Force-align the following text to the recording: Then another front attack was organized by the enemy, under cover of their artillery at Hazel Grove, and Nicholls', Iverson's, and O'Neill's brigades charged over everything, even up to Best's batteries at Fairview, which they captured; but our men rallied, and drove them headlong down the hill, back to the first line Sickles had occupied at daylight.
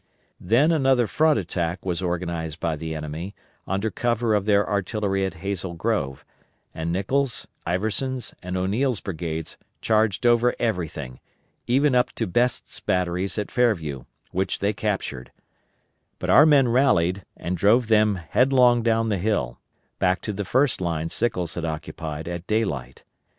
Then 0.39 0.71
another 0.71 1.05
front 1.05 1.37
attack 1.37 1.85
was 1.85 2.01
organized 2.01 2.59
by 2.59 2.75
the 2.75 2.95
enemy, 2.95 3.35
under 3.67 3.91
cover 3.91 4.33
of 4.33 4.47
their 4.47 4.67
artillery 4.67 5.23
at 5.25 5.35
Hazel 5.45 5.75
Grove, 5.75 6.25
and 6.73 6.91
Nicholls', 6.91 7.47
Iverson's, 7.67 8.33
and 8.41 8.57
O'Neill's 8.57 8.99
brigades 8.99 9.57
charged 9.79 10.25
over 10.25 10.55
everything, 10.57 11.19
even 11.67 11.93
up 11.93 12.13
to 12.13 12.25
Best's 12.25 12.79
batteries 12.79 13.37
at 13.37 13.51
Fairview, 13.51 14.05
which 14.31 14.57
they 14.57 14.73
captured; 14.73 15.31
but 16.17 16.31
our 16.31 16.47
men 16.47 16.69
rallied, 16.69 17.23
and 17.37 17.55
drove 17.55 17.85
them 17.87 18.15
headlong 18.15 18.81
down 18.81 19.09
the 19.09 19.19
hill, 19.19 19.59
back 19.99 20.19
to 20.21 20.33
the 20.33 20.43
first 20.45 20.81
line 20.81 21.11
Sickles 21.11 21.53
had 21.53 21.63
occupied 21.63 22.27
at 22.27 22.47
daylight. 22.47 23.03